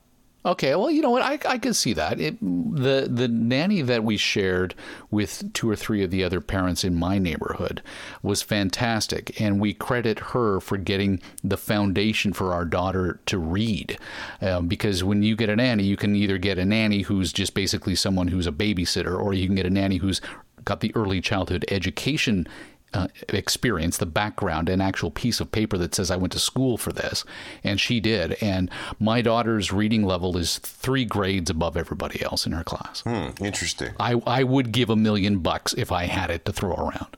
[0.48, 1.20] Okay, well, you know what?
[1.20, 2.18] I, I could see that.
[2.18, 4.74] It, the the nanny that we shared
[5.10, 7.82] with two or three of the other parents in my neighborhood
[8.22, 13.98] was fantastic, and we credit her for getting the foundation for our daughter to read.
[14.40, 17.52] Um, because when you get a nanny, you can either get a nanny who's just
[17.52, 20.22] basically someone who's a babysitter, or you can get a nanny who's
[20.64, 22.46] got the early childhood education
[22.94, 26.78] uh, experience, the background, an actual piece of paper that says I went to school
[26.78, 27.24] for this,
[27.62, 28.36] and she did.
[28.40, 33.02] And my daughter's reading level is three grades above everybody else in her class.
[33.02, 33.92] Hmm, interesting.
[34.00, 37.16] I I would give a million bucks if I had it to throw around.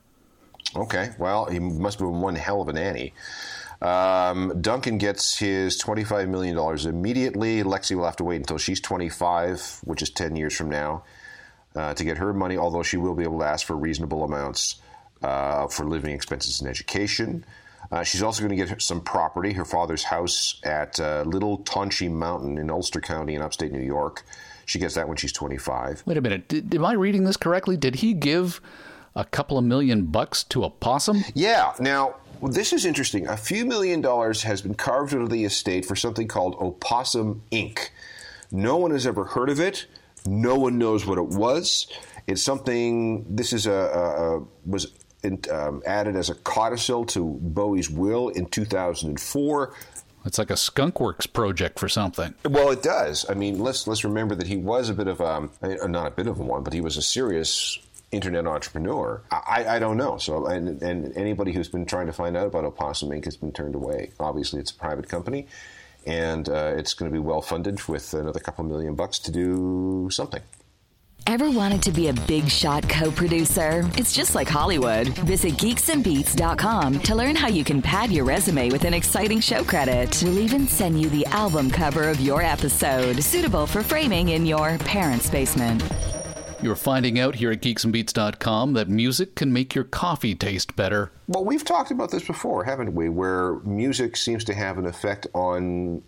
[0.75, 3.13] Okay, well, he must have been one hell of a nanny.
[3.81, 6.57] Um, Duncan gets his $25 million
[6.87, 7.63] immediately.
[7.63, 11.03] Lexi will have to wait until she's 25, which is 10 years from now,
[11.75, 14.80] uh, to get her money, although she will be able to ask for reasonable amounts
[15.21, 17.45] uh, for living expenses and education.
[17.91, 22.09] Uh, she's also going to get some property, her father's house at uh, Little Tonche
[22.09, 24.23] Mountain in Ulster County in upstate New York.
[24.65, 26.03] She gets that when she's 25.
[26.05, 26.47] Wait a minute.
[26.47, 27.75] Did, am I reading this correctly?
[27.75, 28.61] Did he give
[29.15, 31.25] a couple of million bucks to a possum?
[31.33, 31.73] Yeah.
[31.79, 33.27] Now, this is interesting.
[33.27, 37.43] A few million dollars has been carved out of the estate for something called Opossum
[37.51, 37.89] Inc.
[38.51, 39.85] No one has ever heard of it.
[40.25, 41.87] No one knows what it was.
[42.27, 43.25] It's something.
[43.35, 48.29] This is a, a, a was in, um, added as a codicil to Bowie's will
[48.29, 49.73] in 2004.
[50.23, 52.33] It's like a skunkworks project for something.
[52.45, 53.27] Well, it does.
[53.29, 56.11] I mean, let's let's remember that he was a bit of um, uh, not a
[56.11, 57.79] bit of a one, but he was a serious
[58.11, 59.21] internet entrepreneur.
[59.31, 60.17] I, I don't know.
[60.17, 63.25] So, and, and anybody who's been trying to find out about Opossum Inc.
[63.25, 64.11] has been turned away.
[64.19, 65.47] Obviously, it's a private company,
[66.05, 70.09] and uh, it's going to be well funded with another couple million bucks to do
[70.11, 70.41] something.
[71.27, 73.89] Ever wanted to be a big shot co producer?
[73.97, 75.09] It's just like Hollywood.
[75.19, 80.21] Visit geeksandbeats.com to learn how you can pad your resume with an exciting show credit.
[80.23, 84.77] We'll even send you the album cover of your episode, suitable for framing in your
[84.79, 85.83] parents' basement.
[86.61, 91.11] You're finding out here at geeksandbeats.com that music can make your coffee taste better.
[91.27, 93.09] Well, we've talked about this before, haven't we?
[93.09, 96.03] Where music seems to have an effect on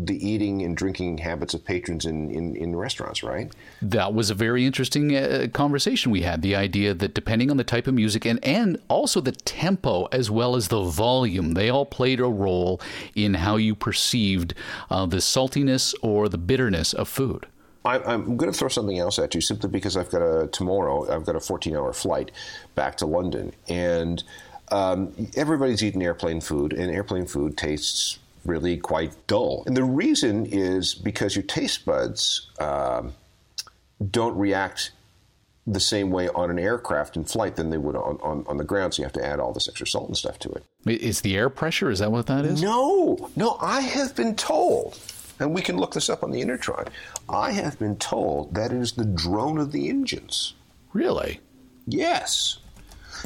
[0.00, 3.52] the eating and drinking habits of patrons in, in, in restaurants, right?
[3.82, 6.42] That was a very interesting uh, conversation we had.
[6.42, 10.30] The idea that depending on the type of music and, and also the tempo as
[10.30, 12.80] well as the volume, they all played a role
[13.16, 14.54] in how you perceived
[14.88, 17.46] uh, the saltiness or the bitterness of food.
[17.84, 21.12] I, I'm going to throw something else at you simply because I've got a tomorrow.
[21.12, 22.30] I've got a 14 hour flight
[22.74, 24.22] back to London, and
[24.70, 29.62] um, everybody's eating airplane food, and airplane food tastes really quite dull.
[29.66, 33.12] And the reason is because your taste buds um,
[34.10, 34.92] don't react
[35.66, 38.64] the same way on an aircraft in flight than they would on, on, on the
[38.64, 38.94] ground.
[38.94, 40.64] So you have to add all this extra salt and stuff to it.
[40.86, 41.90] Is the air pressure?
[41.90, 42.62] Is that what that is?
[42.62, 44.98] No, no, I have been told,
[45.38, 46.88] and we can look this up on the Intertron.
[47.28, 50.54] I have been told that it is the drone of the engines.
[50.94, 51.40] Really?
[51.86, 52.58] Yes.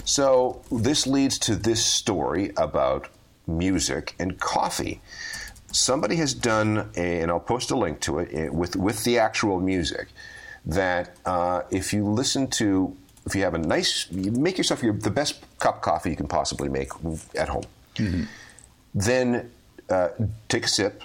[0.05, 3.09] So this leads to this story about
[3.47, 5.01] music and coffee.
[5.73, 9.19] Somebody has done, a, and I'll post a link to it eh, with with the
[9.19, 10.09] actual music.
[10.67, 14.93] That uh, if you listen to, if you have a nice, you make yourself your,
[14.93, 16.91] the best cup of coffee you can possibly make
[17.35, 17.65] at home.
[18.95, 19.51] Then
[19.89, 20.09] uh,
[20.49, 21.03] take a sip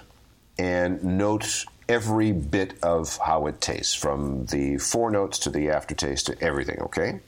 [0.60, 6.26] and note every bit of how it tastes, from the four notes to the aftertaste
[6.26, 6.80] to everything.
[6.82, 7.19] Okay.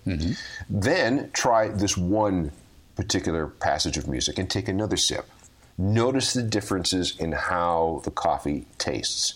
[0.70, 2.52] Then try this one
[3.00, 5.26] particular passage of music and take another sip.
[5.78, 9.36] Notice the differences in how the coffee tastes.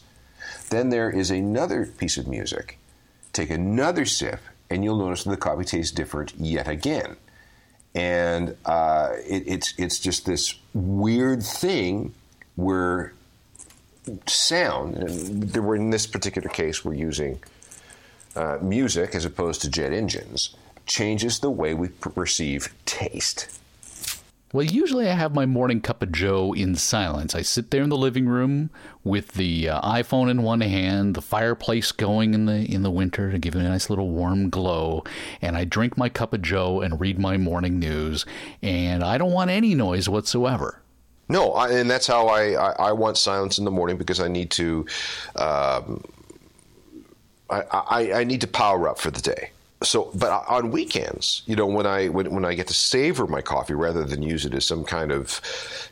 [0.70, 2.78] Then there is another piece of music.
[3.32, 7.16] Take another sip, and you'll notice that the coffee tastes different yet again.
[7.96, 12.14] And uh, it, it's it's just this weird thing
[12.56, 13.14] where
[14.28, 17.40] sound, and in this particular case, we're using
[18.36, 20.54] uh, music as opposed to jet engines,
[20.86, 23.60] changes the way we perceive taste.
[24.54, 27.34] Well, usually I have my morning cup of joe in silence.
[27.34, 28.70] I sit there in the living room
[29.04, 33.32] with the uh, iPhone in one hand, the fireplace going in the in the winter
[33.32, 35.04] to give it a nice little warm glow,
[35.42, 38.28] and I drink my cup of joe and read my morning news,
[38.62, 40.84] and I don't want any noise whatsoever.
[41.30, 44.28] No, I, and that's how I, I, I want silence in the morning because I
[44.28, 44.86] need to,
[45.36, 46.04] um,
[47.50, 49.50] I, I, I need to power up for the day.
[49.84, 53.42] So, but on weekends, you know, when I when, when I get to savor my
[53.42, 55.42] coffee rather than use it as some kind of,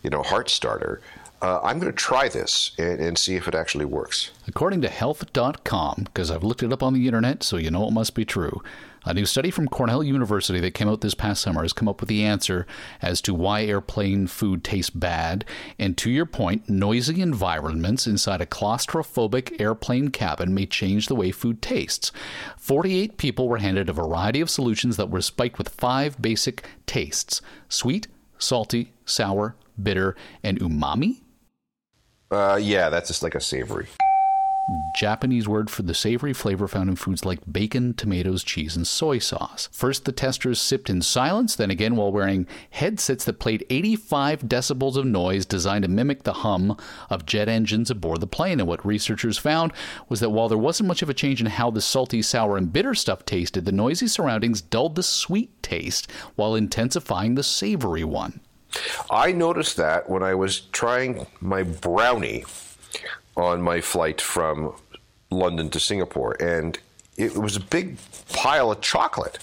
[0.03, 1.01] you know, heart starter,
[1.41, 4.31] uh, I'm going to try this and, and see if it actually works.
[4.47, 7.91] According to health.com, because I've looked it up on the internet, so you know it
[7.91, 8.61] must be true,
[9.03, 12.01] a new study from Cornell University that came out this past summer has come up
[12.01, 12.67] with the answer
[13.01, 15.43] as to why airplane food tastes bad.
[15.79, 21.31] And to your point, noisy environments inside a claustrophobic airplane cabin may change the way
[21.31, 22.11] food tastes.
[22.57, 27.41] 48 people were handed a variety of solutions that were spiked with five basic tastes
[27.69, 31.21] sweet, salty, sour, bitter, and umami.
[32.31, 33.87] Uh, yeah, that's just like a savory.
[34.95, 39.17] Japanese word for the savory flavor found in foods like bacon, tomatoes, cheese, and soy
[39.19, 39.67] sauce.
[39.71, 44.95] First, the testers sipped in silence, then again while wearing headsets that played 85 decibels
[44.95, 46.77] of noise designed to mimic the hum
[47.09, 48.59] of jet engines aboard the plane.
[48.59, 49.73] And what researchers found
[50.07, 52.71] was that while there wasn't much of a change in how the salty, sour, and
[52.71, 58.39] bitter stuff tasted, the noisy surroundings dulled the sweet taste while intensifying the savory one.
[59.09, 62.45] I noticed that when I was trying my brownie
[63.35, 64.75] on my flight from
[65.29, 66.77] London to Singapore, and
[67.17, 67.97] it was a big
[68.33, 69.39] pile of chocolate,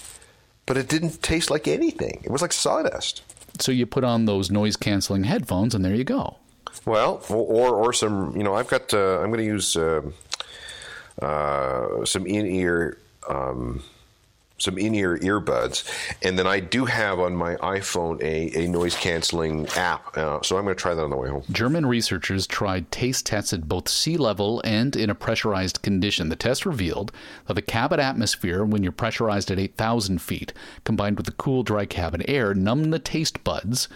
[0.67, 2.21] but it didn't taste like anything.
[2.25, 3.23] It was like sawdust.
[3.61, 6.37] So you put on those noise canceling headphones, and there you go.
[6.85, 8.95] Well, or or some, you know, I've got.
[8.95, 10.03] Uh, I'm going to use uh,
[11.21, 13.83] uh, some in ear um,
[14.59, 15.89] some in-ear earbuds,
[16.23, 20.17] and then I do have on my iPhone a, a noise canceling app.
[20.17, 21.45] Uh, so I'm going to try that on the way home.
[21.51, 26.29] German researchers tried taste tests at both sea level and in a pressurized condition.
[26.29, 27.13] The test revealed
[27.47, 30.53] that the cabin atmosphere, when you're pressurized at 8,000 feet,
[30.85, 33.89] combined with the cool, dry cabin air, numb the taste buds,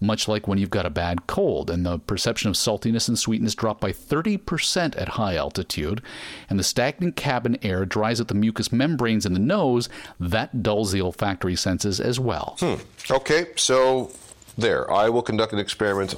[0.00, 1.70] much like when you've got a bad cold.
[1.70, 6.02] And the perception of saltiness and sweetness dropped by 30% at high altitude.
[6.48, 9.88] And the stagnant cabin air dries out the mucous membranes in the nose.
[10.20, 12.56] That dulls the olfactory senses as well.
[12.60, 12.74] Hmm.
[13.10, 14.10] Okay, so
[14.56, 14.90] there.
[14.90, 16.14] I will conduct an experiment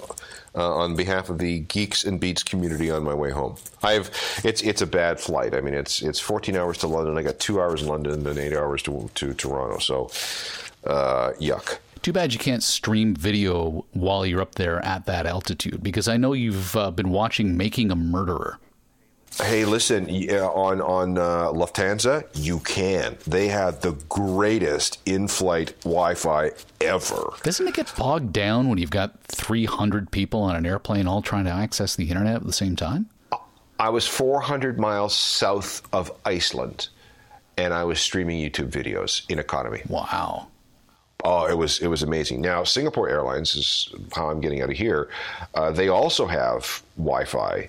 [0.54, 3.56] uh, on behalf of the Geeks and Beats community on my way home.
[3.82, 4.10] I've
[4.44, 5.54] it's it's a bad flight.
[5.54, 7.18] I mean, it's it's 14 hours to London.
[7.18, 9.78] I got two hours in London and then eight hours to to Toronto.
[9.78, 10.10] So,
[10.84, 11.78] uh, yuck.
[12.02, 16.16] Too bad you can't stream video while you're up there at that altitude because I
[16.16, 18.58] know you've uh, been watching Making a Murderer.
[19.40, 23.16] Hey, listen, on on uh, Lufthansa, you can.
[23.24, 27.32] They have the greatest in-flight Wi-Fi ever.
[27.44, 31.44] Doesn't it get bogged down when you've got 300 people on an airplane all trying
[31.44, 33.08] to access the internet at the same time?
[33.78, 36.88] I was 400 miles south of Iceland,
[37.56, 39.82] and I was streaming YouTube videos in economy.
[39.88, 40.48] Wow.
[41.22, 42.40] Oh, it was it was amazing.
[42.40, 45.08] Now, Singapore Airlines is how I'm getting out of here.
[45.54, 47.68] Uh, they also have Wi-Fi,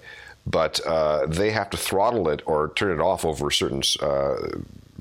[0.50, 4.36] but uh, they have to throttle it or turn it off over certain uh,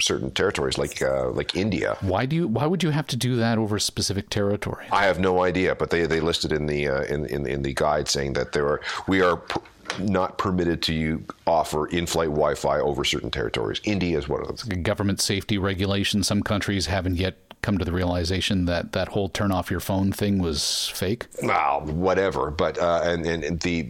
[0.01, 1.97] certain territories, like uh, like India.
[2.01, 2.49] Why do you?
[2.49, 4.87] Why would you have to do that over a specific territory?
[4.93, 7.73] I have no idea, but they they listed in the uh, in, in in the
[7.75, 9.37] guide saying that there are we are.
[9.37, 9.59] Pr-
[9.99, 13.81] not permitted to you offer in-flight Wi-Fi over certain territories.
[13.85, 14.83] India is one of them.
[14.83, 16.27] Government safety regulations.
[16.27, 20.13] Some countries haven't yet come to the realization that that whole turn off your phone
[20.13, 21.27] thing was fake?
[21.43, 22.51] Well, whatever.
[22.51, 23.89] But uh, and, and, and the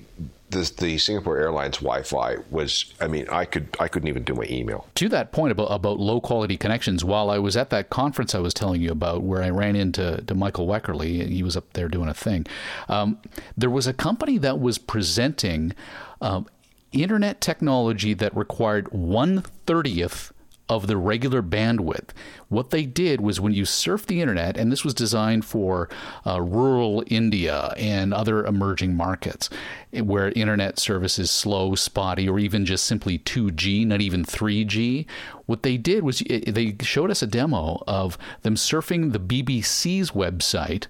[0.51, 2.93] the, the Singapore Airlines Wi-Fi was.
[3.01, 4.87] I mean, I could I couldn't even do my email.
[4.97, 8.39] To that point about about low quality connections, while I was at that conference I
[8.39, 11.89] was telling you about, where I ran into to Michael Wekerle, he was up there
[11.89, 12.47] doing a thing.
[12.89, 13.19] Um,
[13.57, 15.75] there was a company that was presenting.
[16.21, 16.47] Um,
[16.91, 20.33] internet technology that required one thirtieth
[20.69, 22.11] of the regular bandwidth.
[22.49, 25.89] What they did was when you surf the internet, and this was designed for
[26.27, 29.51] uh, rural India and other emerging markets
[29.93, 35.07] where internet service is slow, spotty, or even just simply 2G, not even 3G.
[35.47, 40.87] What they did was they showed us a demo of them surfing the BBC's website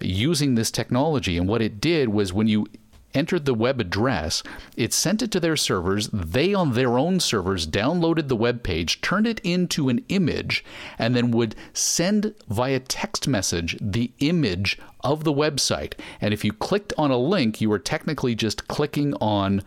[0.00, 1.38] using this technology.
[1.38, 2.66] And what it did was when you
[3.14, 4.42] entered the web address,
[4.76, 6.08] it sent it to their servers.
[6.12, 10.64] They, on their own servers, downloaded the web page, turned it into an image,
[10.98, 15.94] and then would send via text message the image of the website.
[16.20, 19.62] And if you clicked on a link, you were technically just clicking on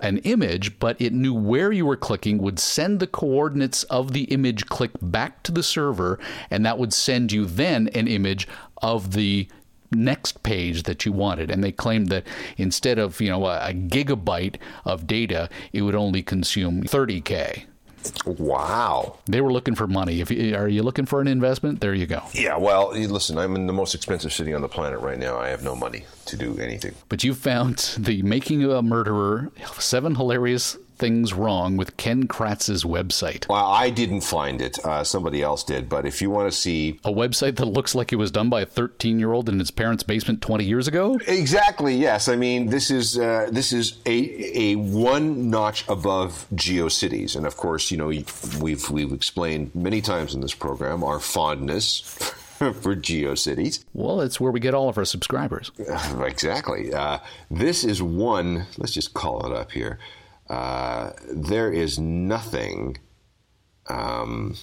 [0.00, 4.24] an image, but it knew where you were clicking, would send the coordinates of the
[4.24, 6.18] image click back to the server,
[6.50, 8.46] and that would send you then an image
[8.82, 9.48] of the
[9.92, 11.50] next page that you wanted.
[11.50, 12.24] And they claimed that
[12.56, 17.64] instead of, you know, a, a gigabyte of data, it would only consume 30K.
[18.24, 19.18] Wow.
[19.26, 20.20] They were looking for money.
[20.20, 21.80] If you, are you looking for an investment?
[21.80, 22.22] There you go.
[22.32, 25.38] Yeah, well, listen, I'm in the most expensive city on the planet right now.
[25.38, 26.94] I have no money to do anything.
[27.08, 32.84] But you found the Making of a Murderer, seven hilarious things wrong with Ken Kratz's
[32.84, 33.48] website.
[33.48, 34.78] Well, I didn't find it.
[34.84, 35.88] Uh, somebody else did.
[35.88, 38.62] But if you want to see a website that looks like it was done by
[38.62, 41.94] a 13 year old in his parents' basement 20 years ago, exactly.
[41.96, 47.46] Yes, I mean this is uh, this is a a one notch above GeoCities, and
[47.46, 52.02] of course, you know we've we've explained many times in this program our fondness.
[52.56, 53.84] for GeoCities.
[53.92, 55.70] Well, it's where we get all of our subscribers.
[56.24, 56.90] exactly.
[56.92, 57.18] Uh,
[57.50, 59.98] this is one, let's just call it up here.
[60.48, 62.98] Uh, there is nothing.
[63.88, 64.56] Um,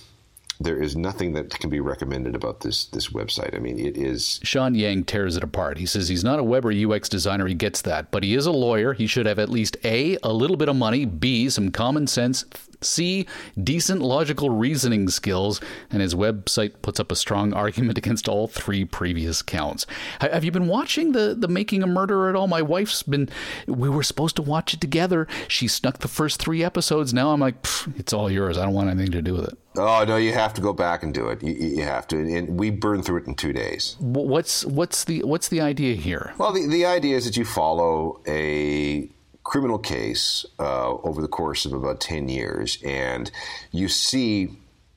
[0.60, 3.56] there is nothing that can be recommended about this this website.
[3.56, 4.40] I mean, it is.
[4.44, 5.78] Sean Yang tears it apart.
[5.78, 7.48] He says he's not a web or UX designer.
[7.48, 8.94] He gets that, but he is a lawyer.
[8.94, 12.46] He should have at least a a little bit of money, b some common sense,
[12.84, 13.28] C,
[13.62, 18.86] decent logical reasoning skills, and his website puts up a strong argument against all three
[18.86, 19.86] previous counts.
[20.22, 22.48] Have you been watching the, the Making a Murderer at all?
[22.48, 23.30] My wife's been,
[23.68, 25.28] we were supposed to watch it together.
[25.48, 27.14] She snuck the first three episodes.
[27.14, 27.56] Now I'm like,
[27.98, 28.58] it's all yours.
[28.58, 29.58] I don't want anything to do with it.
[29.76, 31.42] Oh no, you have to go back and do it.
[31.42, 33.96] You, you have to, and we burned through it in two days.
[34.00, 36.34] What's what's the what's the idea here?
[36.38, 39.10] Well, the the idea is that you follow a
[39.44, 43.32] criminal case uh, over the course of about 10 years, and
[43.72, 44.50] you see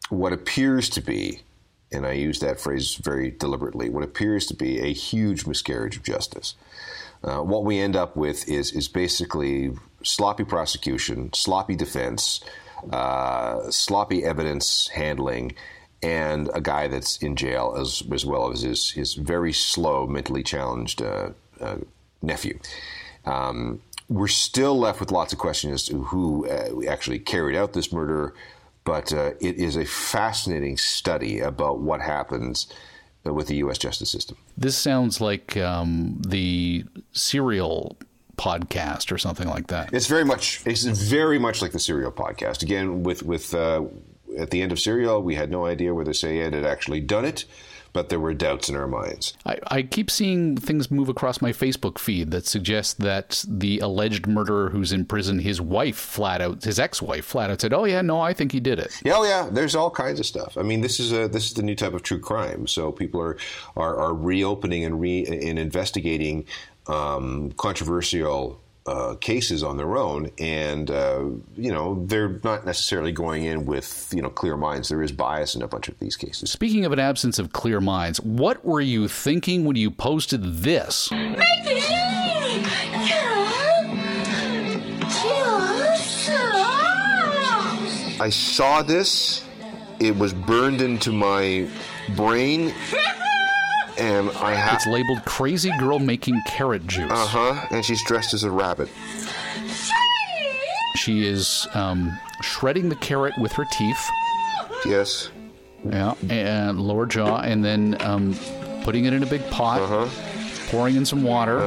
[0.09, 1.41] what appears to be,
[1.93, 6.03] and I use that phrase very deliberately, what appears to be a huge miscarriage of
[6.03, 6.55] justice.
[7.25, 9.73] Uh, what we end up with is, is basically
[10.03, 12.41] sloppy prosecution, sloppy defense,
[12.93, 15.55] uh, sloppy evidence handling,
[16.03, 20.43] and a guy that's in jail as as well as his his very slow, mentally
[20.43, 21.31] challenged uh,
[21.61, 21.79] uh,
[22.23, 22.59] nephew.
[23.25, 27.73] Um, we're still left with lots of questions as to who uh, actually carried out
[27.73, 28.35] this murder,
[28.85, 32.73] but uh, it is a fascinating study about what happens
[33.25, 33.79] with the U.S.
[33.79, 34.37] justice system.
[34.57, 37.97] This sounds like um, the serial
[38.37, 39.93] podcast or something like that.
[39.93, 42.63] It's very much it's very much like the Serial podcast.
[42.63, 43.85] Again, with with uh,
[44.39, 47.45] at the end of Serial, we had no idea whether Syed had actually done it,
[47.97, 49.33] but there were doubts in our minds.
[49.47, 54.27] I, I keep seeing things move across my Facebook feed that suggest that the alleged
[54.27, 58.03] murderer who's in prison, his wife flat out, his ex-wife flat out said, "Oh yeah,
[58.03, 60.59] no, I think he did it." Yeah, oh yeah, there's all kinds of stuff.
[60.59, 62.67] I mean, this is a this is the new type of true crime.
[62.67, 63.39] So people are
[63.77, 66.45] are, are reopening and re and investigating
[66.89, 68.61] um, controversial.
[68.87, 71.25] Uh, cases on their own, and uh,
[71.57, 74.89] you know they're not necessarily going in with you know clear minds.
[74.89, 76.53] There is bias in a bunch of these cases.
[76.53, 81.09] Speaking of an absence of clear minds, what were you thinking when you posted this?
[88.21, 89.45] I saw this.
[89.99, 91.69] It was burned into my
[92.15, 92.73] brain,
[93.99, 94.75] and I have.
[94.75, 97.67] It's labeled "Crazy Girl Making Carrot Juice." Uh huh.
[97.71, 98.89] And she's dressed as a rabbit.
[100.97, 104.09] She is um, shredding the carrot with her teeth.
[104.87, 105.31] Yes.
[105.85, 108.35] Yeah, and lower jaw, and then um,
[108.83, 110.09] putting it in a big pot, Uh-huh.
[110.71, 111.61] pouring in some water,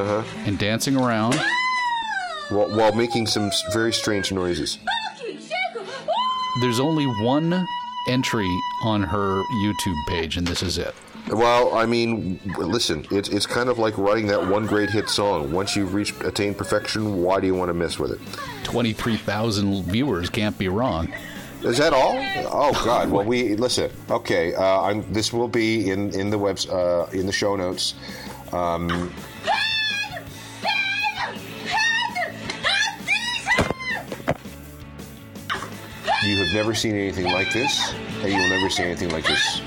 [0.46, 1.40] and dancing around.
[2.50, 4.78] While, while making some very strange noises.
[6.60, 7.66] There's only one
[8.08, 8.50] entry
[8.82, 10.94] on her YouTube page, and this is it.
[11.32, 15.52] Well, I mean, listen, it's it's kind of like writing that one great hit song.
[15.52, 18.20] Once you've reached attained perfection, why do you want to mess with it?
[18.64, 21.12] Twenty-three thousand viewers can't be wrong.
[21.62, 22.14] Is that all?
[22.50, 23.10] Oh God!
[23.10, 23.92] Well, we listen.
[24.10, 27.94] Okay, uh, I'm, this will be in in the webs uh, in the show notes.
[28.52, 28.88] Um,
[36.24, 39.60] you have never seen anything like this, and you will never see anything like this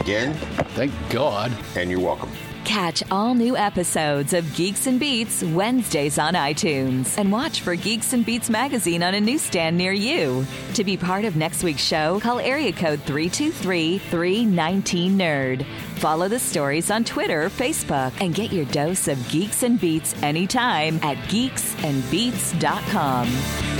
[0.00, 0.34] again.
[0.74, 1.52] Thank God.
[1.76, 2.30] And you're welcome.
[2.64, 8.12] Catch all new episodes of Geeks and Beats Wednesdays on iTunes and watch for Geeks
[8.12, 10.46] and Beats magazine on a newsstand near you.
[10.74, 15.66] To be part of next week's show, call area code 323 319 Nerd.
[15.96, 21.00] Follow the stories on Twitter, Facebook, and get your dose of Geeks and Beats anytime
[21.02, 23.79] at geeksandbeats.com.